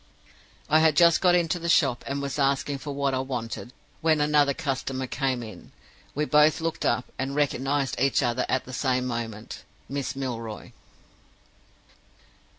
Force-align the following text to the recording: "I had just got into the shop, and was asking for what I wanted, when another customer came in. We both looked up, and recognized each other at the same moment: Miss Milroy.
"I 0.67 0.79
had 0.79 0.95
just 0.97 1.21
got 1.21 1.35
into 1.35 1.59
the 1.59 1.69
shop, 1.69 2.03
and 2.07 2.23
was 2.23 2.39
asking 2.39 2.79
for 2.79 2.91
what 2.91 3.13
I 3.13 3.19
wanted, 3.19 3.71
when 4.01 4.19
another 4.19 4.51
customer 4.55 5.05
came 5.05 5.43
in. 5.43 5.71
We 6.15 6.25
both 6.25 6.59
looked 6.59 6.87
up, 6.87 7.11
and 7.19 7.35
recognized 7.35 7.99
each 8.01 8.23
other 8.23 8.47
at 8.49 8.65
the 8.65 8.73
same 8.73 9.05
moment: 9.05 9.61
Miss 9.87 10.15
Milroy. 10.15 10.71